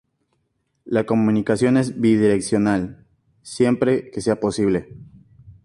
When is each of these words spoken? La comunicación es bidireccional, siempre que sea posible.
La 0.83 1.05
comunicación 1.05 1.77
es 1.77 2.01
bidireccional, 2.01 3.05
siempre 3.43 4.09
que 4.09 4.21
sea 4.21 4.39
posible. 4.39 4.97